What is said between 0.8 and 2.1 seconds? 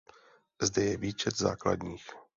je výčet základních.